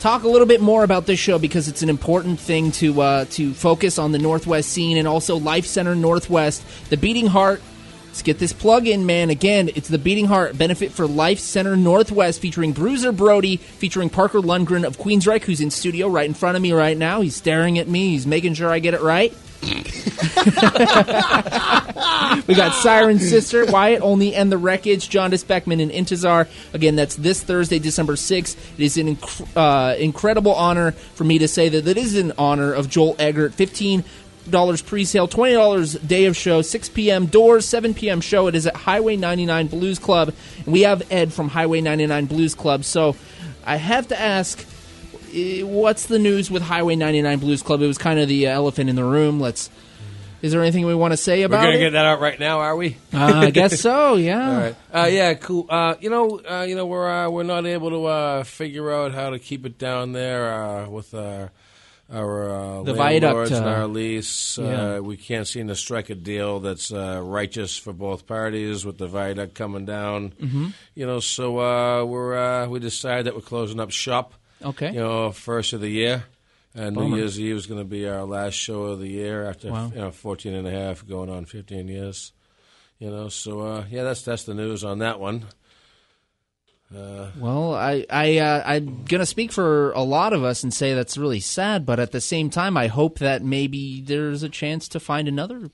[0.00, 3.24] talk a little bit more about this show because it's an important thing to uh,
[3.30, 7.62] to focus on the Northwest scene and also Life Center Northwest, the beating heart
[8.08, 9.30] Let's get this plug in, man.
[9.30, 14.40] Again, it's the Beating Heart Benefit for Life Center Northwest featuring Bruiser Brody, featuring Parker
[14.40, 17.20] Lundgren of Queensryche, who's in studio right in front of me right now.
[17.20, 19.32] He's staring at me, he's making sure I get it right.
[22.46, 26.48] we got Siren Sister, Wyatt Olney, and The Wreckage, Jaundice Beckman, and Intizar.
[26.72, 28.56] Again, that's this Thursday, December 6th.
[28.78, 32.32] It is an inc- uh, incredible honor for me to say that it is an
[32.38, 34.04] honor of Joel Eggert, 15
[34.50, 37.26] dollars pre-sale, twenty dollars day of show, six p.m.
[37.26, 38.20] doors, seven p.m.
[38.20, 38.46] show.
[38.46, 40.32] It is at Highway 99 Blues Club,
[40.64, 42.84] and we have Ed from Highway 99 Blues Club.
[42.84, 43.16] So,
[43.64, 44.64] I have to ask,
[45.34, 47.82] eh, what's the news with Highway 99 Blues Club?
[47.82, 49.40] It was kind of the uh, elephant in the room.
[49.40, 49.70] Let's.
[50.40, 51.80] Is there anything we want to say about We're gonna it?
[51.80, 52.96] get that out right now, are we?
[53.12, 54.14] Uh, I guess so.
[54.16, 54.48] Yeah.
[54.48, 54.76] All right.
[54.94, 55.66] Uh, yeah, cool.
[55.68, 59.12] Uh, you know, uh, you know, we're uh, we're not able to uh, figure out
[59.14, 61.50] how to keep it down there uh, with our
[62.10, 64.58] our uh, The viaduct, and uh, our lease.
[64.58, 64.96] yeah.
[64.96, 68.98] Uh, we can't seem to strike a deal that's uh, righteous for both parties with
[68.98, 70.30] the viaduct coming down.
[70.40, 70.68] Mm-hmm.
[70.94, 74.34] You know, so uh, we're uh, we decided that we're closing up shop.
[74.64, 74.88] Okay.
[74.92, 76.24] You know, first of the year.
[76.74, 79.70] And New Year's Eve is going to be our last show of the year after
[79.72, 79.88] Wow.
[79.92, 82.32] you know 14 and a half going on 15 years.
[83.00, 85.46] You know, so uh, yeah, that's that's the news on that one.
[86.90, 91.18] Well, I, I, uh, I'm gonna speak for a lot of us and say that's
[91.18, 95.00] really sad, but at the same time, I hope that maybe there's a chance to
[95.00, 95.70] find another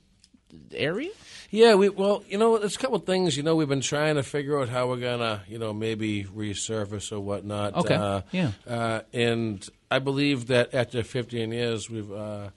[0.72, 1.10] area.
[1.50, 3.36] Yeah, we well, you know, there's a couple of things.
[3.36, 7.12] You know, we've been trying to figure out how we're gonna, you know, maybe resurface
[7.12, 7.74] or whatnot.
[7.76, 8.50] Okay, Uh, yeah.
[8.66, 12.10] Uh, and I believe that after 15 years, we've.
[12.10, 12.48] Uh,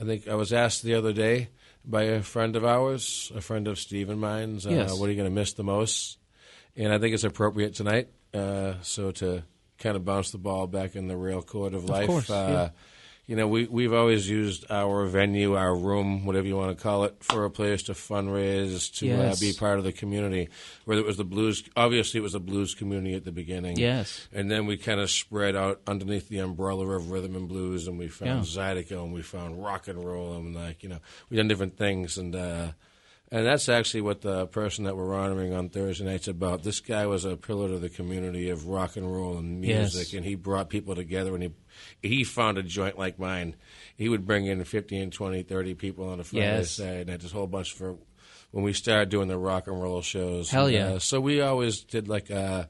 [0.00, 1.48] I think I was asked the other day
[1.84, 4.98] by a friend of ours, a friend of Steve and mine's, uh, Yes.
[4.98, 6.18] what are you going to miss the most?
[6.76, 8.08] And I think it's appropriate tonight.
[8.32, 9.44] Uh, so to
[9.78, 12.02] kind of bounce the ball back in the real court of life.
[12.04, 12.68] Of course, uh, yeah.
[13.26, 17.04] You know, we we've always used our venue, our room, whatever you want to call
[17.04, 19.38] it, for a place to fundraise, to Yes.
[19.38, 20.50] uh, be part of the community.
[20.84, 23.78] Whether it was the blues, obviously it was the blues community at the beginning.
[23.78, 24.28] Yes.
[24.30, 27.98] and then we kind of spread out underneath the umbrella of rhythm and blues, and
[27.98, 28.74] we found Yeah.
[28.74, 30.98] Zydeco, and we found rock and roll, and like you know,
[31.30, 32.72] we done different things, and uh,
[33.36, 36.62] and that's actually what the person that we're honoring on Thursday night's about.
[36.62, 39.94] This guy was a pillar to the community of rock and roll and Yes.
[39.94, 41.50] music, and he brought people together, and he
[42.00, 43.56] he found a joint like mine.
[43.96, 46.78] He would bring in 15, 20, 30 people on a Friday, Yes.
[46.78, 47.96] Night, this whole bunch for
[48.52, 50.48] when we started doing the rock and roll shows.
[50.50, 50.90] Hell yeah.
[50.92, 52.68] uh, so we always did like a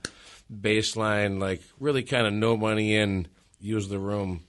[0.50, 3.26] baseline, like really kind of no money in,
[3.60, 4.44] use the room,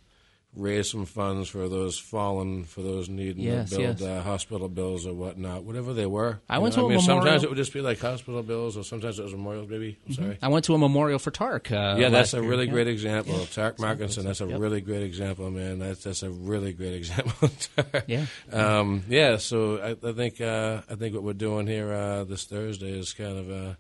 [0.56, 4.10] raise some funds for those fallen, for those needing Yes, to build yes.
[4.10, 6.39] uh, hospital bills or whatnot, whatever they were.
[6.49, 8.78] I went know, to a mean, memorial- Sometimes it would just be like hospital bills,
[8.78, 9.70] or sometimes it was memorials.
[9.70, 10.38] Maybe I'm sorry.
[10.41, 11.72] I went to a memorial for Tark.
[11.72, 12.72] Uh, Yeah, that's a year, really yeah.
[12.72, 13.45] great example.
[13.53, 14.60] Tark Markinson, that's a Yep.
[14.60, 15.80] really great example, man.
[15.80, 17.49] That's that's a really great example.
[18.08, 18.26] Yeah.
[18.51, 19.38] um, yeah.
[19.38, 23.14] So I, I think uh, I think what we're doing here uh, this Thursday is
[23.14, 23.74] kind of uh,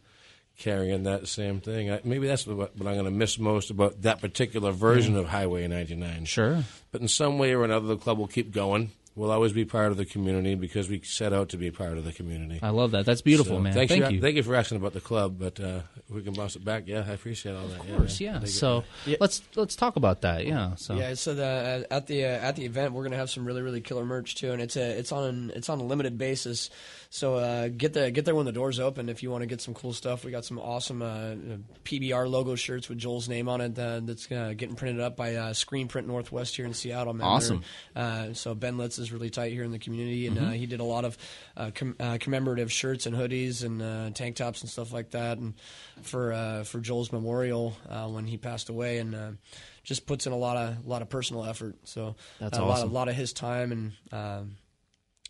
[0.57, 1.91] carrying that same thing.
[1.91, 5.27] I, maybe that's what, what I'm going to miss most about that particular version of
[5.27, 6.25] Highway 99.
[6.25, 6.63] Sure.
[6.91, 8.91] But in some way or another, the club will keep going.
[9.15, 12.03] We'll always be part of the community because we set out to be part of
[12.03, 12.59] the community.
[12.61, 13.05] I love that.
[13.05, 13.71] That's beautiful, So, man.
[13.73, 14.19] Thank for, you.
[14.19, 15.79] Thank you for asking about the club, but uh,
[16.09, 16.83] we can bounce it back.
[16.85, 17.79] Yeah, I appreciate all that.
[17.79, 18.33] of course, yeah.
[18.33, 18.49] Thank you.
[18.49, 19.15] So Yeah.
[19.21, 20.45] let's let's talk about that.
[20.45, 20.75] Yeah.
[20.75, 23.61] So Yeah, so the, at the uh, at the event, we're gonna have some really
[23.61, 26.69] really killer merch too, and it's a it's on it's on a limited basis.
[27.15, 29.61] So uh, get the get there when the doors open if you want to get
[29.61, 30.25] some cool stuff.
[30.25, 31.35] We got some awesome uh,
[31.85, 35.35] PBR logo shirts with Joel's name on it uh, that's uh, getting printed up by
[35.35, 37.13] uh, Screen Print Northwest here in Seattle.
[37.13, 37.25] Man.
[37.25, 37.63] Awesome.
[37.95, 40.37] Uh, so Ben Litz is really tight here in the community, Mm-hmm.
[40.37, 41.17] and uh, he did a lot of
[41.55, 45.37] uh, com- uh, commemorative shirts and hoodies and uh, tank tops and stuff like that,
[45.37, 45.53] and
[46.01, 49.31] for uh, for Joel's memorial uh, when he passed away, and uh,
[49.85, 51.75] just puts in a lot of a lot of personal effort.
[51.85, 53.71] So That's uh, a lot, a lot of his time
[54.11, 54.43] and.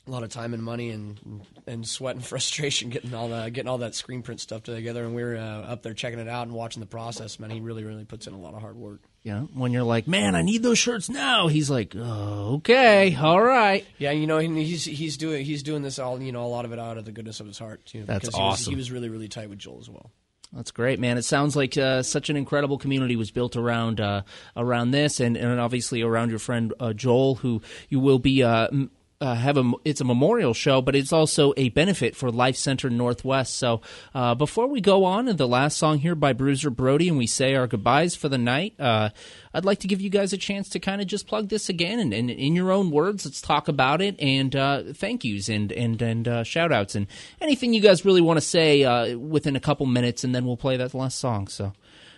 [0.08, 3.68] A lot of time and money and and sweat and frustration getting all the getting
[3.68, 6.46] all that screen print stuff together, and we were uh, up there checking it out
[6.46, 7.40] and watching the process.
[7.40, 9.02] Man, he really really puts in a lot of hard work.
[9.24, 11.48] yeah, when you're like, man, I need those shirts now.
[11.48, 13.84] He's like, oh, okay, all right.
[13.98, 16.72] Yeah, you know, he's he's doing he's doing this all you know a lot of
[16.72, 17.90] it out of the goodness of his heart.
[17.96, 18.72] Know, That's because he was, awesome.
[18.72, 20.12] he was really really tight with Joel as well.
[20.54, 21.18] That's great, man.
[21.18, 24.22] It sounds like uh, such an incredible community was built around uh,
[24.56, 28.44] around this, and, and obviously around your friend uh, Joel, who you will be.
[28.44, 28.92] Uh, m-
[29.26, 32.90] uh, have a it's a memorial show, but it's also a benefit for Life Center
[32.92, 33.56] Northwest.
[33.56, 33.82] So
[34.14, 37.26] uh, before we go on to the last song here by Bruiser Brody, and we
[37.26, 39.10] say our goodbyes for the night, uh,
[39.52, 42.00] I'd like to give you guys a chance to kind of just plug this again,
[42.00, 45.72] and, and in your own words, let's talk about it, and uh, thank yous and
[45.72, 47.08] and and uh, shout outs, and
[47.42, 50.58] anything you guys really want to say uh, within a couple minutes, and then we'll
[50.58, 51.48] play that last song.
[51.48, 51.74] So.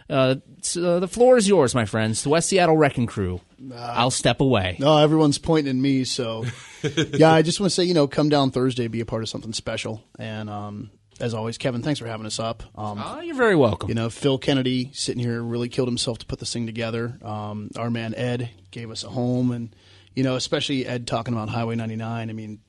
[0.09, 2.23] Uh, so the floor is yours, my friends.
[2.23, 3.41] The West Seattle Wrecking Crew.
[3.75, 4.77] I'll step away.
[4.79, 6.03] No, everyone's pointing at me.
[6.03, 6.45] So,
[7.13, 9.29] yeah, I just want to say, you know, come down Thursday, be a part of
[9.29, 10.03] something special.
[10.19, 12.63] And um, as always, Kevin, thanks for having us up.
[12.75, 13.89] Um, Oh, you're very welcome.
[13.89, 17.17] you know, Phil Kennedy sitting here really killed himself to put this thing together.
[17.23, 19.75] Um, our man Ed gave us a home, and
[20.15, 22.29] you know, especially Ed talking about Highway 99.
[22.29, 22.59] I mean,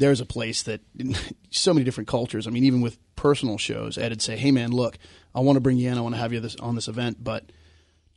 [0.00, 0.80] there's a place that
[1.50, 2.46] so many different cultures.
[2.46, 4.98] I mean, even with personal shows, Ed would say, "Hey, man, look,
[5.34, 5.96] I want to bring you in.
[5.96, 7.52] I want to have you this, on this event, but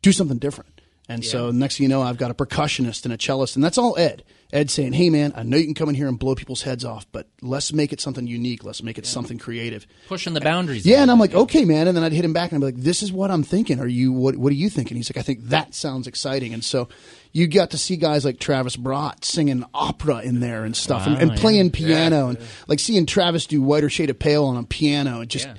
[0.01, 3.17] do something different." And so next thing you know, I've got a percussionist and a
[3.17, 4.23] cellist, and that's all Ed.
[4.53, 6.85] Ed saying, "Hey, man, I know you can come in here and blow people's heads
[6.85, 8.63] off, but let's make it something unique.
[8.63, 10.85] Let's make it something creative." Pushing the boundaries.
[10.85, 11.89] Yeah, and I'm like, okay, man.
[11.89, 13.81] And then I'd hit him back and I'd be like, this is what I'm thinking.
[13.81, 14.95] Are you, what, what are you thinking?
[14.95, 16.53] He's like, I think that sounds exciting.
[16.53, 16.87] And so
[17.33, 21.15] you got to see guys like Travis Brott singing opera in there and stuff and,
[21.15, 21.37] Wow, ah, and yeah.
[21.37, 25.29] playing piano and like seeing Travis do Whiter Shade of Pale on a piano and
[25.29, 25.55] just Yeah.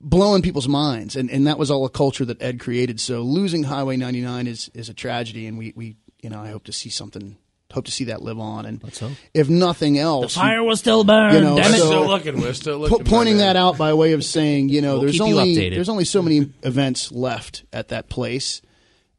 [0.00, 1.16] blowing people's minds.
[1.16, 3.00] And, and that was all a culture that Ed created.
[3.00, 5.46] So losing Highway 99 is, is a tragedy.
[5.46, 7.38] And we, we, you know, I hope to see something,
[7.72, 8.66] hope to see that live on.
[8.66, 9.12] And hope.
[9.32, 11.32] if nothing else, the Fire will still burn.
[11.34, 12.40] You know, damn We're so- still looking.
[12.42, 13.06] We're still po- looking.
[13.06, 15.88] pointing that out by way of saying, you know, We'll there's keep you only there's
[15.88, 18.60] only so many events left at that place,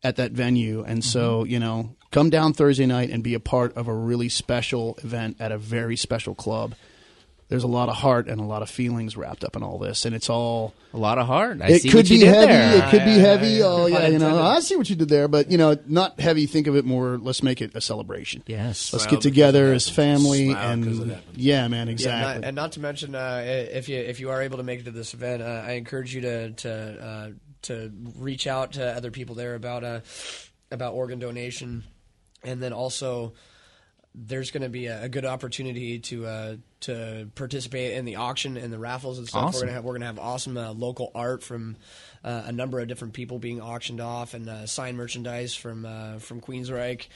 [0.07, 1.51] at that venue, and so Mm-hmm.
[1.51, 5.37] you know, come down Thursday night and be a part of a really special event
[5.39, 6.73] at a very special club.
[7.49, 10.03] There's a lot of heart and a lot of feelings wrapped up in all this,
[10.03, 10.73] and it's all.
[10.93, 11.61] a lot of heart.
[11.61, 12.45] I it see could what you be heavy.
[12.51, 12.75] there.
[12.77, 13.47] It could be Yeah, heavy.
[13.47, 13.99] yeah, Oh yeah.
[14.01, 16.45] yeah, you know, I see what you did there, but you know, not heavy.
[16.45, 17.17] Think of it more.
[17.17, 18.43] Let's make it a celebration.
[18.47, 18.91] Yes.
[18.91, 22.41] Let's Smile get together as family Smile and yeah, man, Yeah, exactly.
[22.41, 24.85] not, and not to mention, uh, if you if you are able to make it
[24.85, 27.27] to this event, uh, I encourage you to to uh,
[27.63, 29.99] to reach out to other people there about uh,
[30.71, 31.83] about organ donation,
[32.43, 33.33] and then also
[34.19, 38.57] there's going to be a, a good opportunity to uh, to participate in the auction
[38.57, 39.43] and the raffles and stuff.
[39.45, 39.59] Awesome.
[39.59, 41.75] We're gonna have we're gonna have awesome uh, local art from
[42.23, 46.17] uh, a number of different people being auctioned off, and uh, signed merchandise from uh,
[46.19, 47.07] from Queensryche,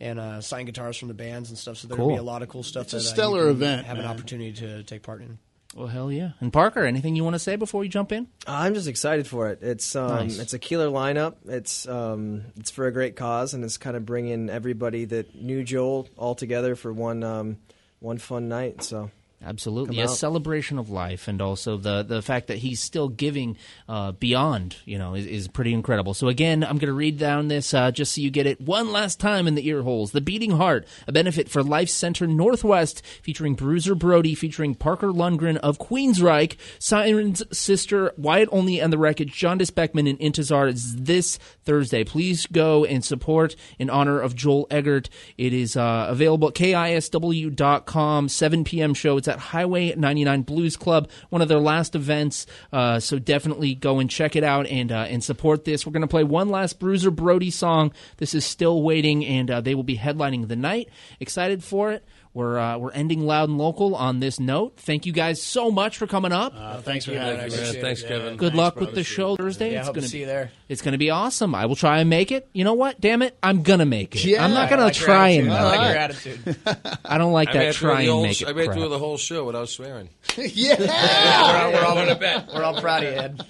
[0.00, 1.76] and uh, signed guitars from the bands and stuff.
[1.78, 2.16] So there'll Cool.
[2.16, 2.84] be a lot of cool stuff.
[2.84, 5.38] It's a that, you stellar event, Have an opportunity to take part in.
[5.74, 6.30] Well, hell yeah.
[6.40, 8.26] And Parker, anything you want to say before you jump in?
[8.46, 9.58] I'm just excited for it.
[9.62, 10.38] It's um, Nice.
[10.38, 11.34] it's a killer lineup.
[11.46, 15.62] It's um, it's for a great cause, and it's kind of bringing everybody that knew
[15.62, 17.58] Joel all together for one um,
[18.00, 18.82] one fun night.
[18.82, 19.10] So
[19.44, 20.10] Absolutely, a out.
[20.10, 23.56] celebration of life, and also the the fact that he's still giving
[23.88, 26.12] uh, beyond, you know, is, is pretty incredible.
[26.12, 28.90] So again, I'm going to read down this uh, just so you get it one
[28.90, 30.10] last time in the ear holes.
[30.10, 35.56] The Beating Heart, a benefit for Life Center Northwest, featuring Bruiser Brody, featuring Parker Lundgren
[35.58, 41.38] of Queensryche, Siren's sister Wyatt Olney and the Wreckage, Jaundice Beckman and Intizar is this
[41.64, 42.02] Thursday.
[42.02, 45.08] Please go and support in honor of Joel Eggert.
[45.36, 48.94] It is uh, available at KISW.com, 7 p.m.
[48.94, 49.16] show.
[49.16, 52.46] It's at Highway 99 Blues Club, one of their last events.
[52.72, 55.86] Uh, so definitely go and check it out and uh, and support this.
[55.86, 57.92] We're going to play one last Bruiser Brody song.
[58.16, 60.88] This is Still Waiting, and uh, they will be headlining the night.
[61.20, 62.04] Excited for it.
[62.34, 64.76] We're, uh, we're ending loud and local on this note.
[64.76, 66.52] Thank you guys so much for coming up.
[66.54, 67.74] Uh, thanks for having us.
[67.74, 68.06] Yeah, thanks, it.
[68.06, 68.36] Kevin.
[68.36, 69.72] Good luck with the show Thursday.
[69.72, 70.52] Yeah, I it's hope to gonna see you there.
[70.68, 71.52] It's going to be awesome.
[71.54, 72.48] I will try and make it.
[72.52, 73.00] You know what?
[73.00, 74.24] Damn it, I'm gonna make it.
[74.24, 75.58] Yeah, I'm not going I to like try and attitude.
[75.58, 76.46] I make like it.
[76.46, 77.00] your attitude.
[77.04, 78.48] I don't like I that made it through try and make it.
[78.48, 78.78] I made it crap.
[78.78, 80.08] through the whole show without swearing.
[80.36, 81.72] yeah.
[81.72, 83.46] we're, all, we're, all, we're all proud of you, Ed.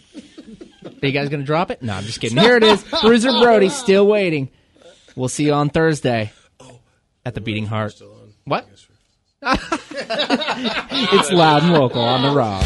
[1.02, 1.82] Are you guys going to drop it?
[1.82, 2.38] No, I'm just kidding.
[2.38, 2.84] Here it is.
[3.02, 4.48] Bruiser Brody still waiting.
[5.14, 6.32] We'll see you on Thursday
[7.24, 8.00] at the Beating Heart.
[8.44, 8.68] What?
[9.42, 12.64] it's loud and local on the Rock.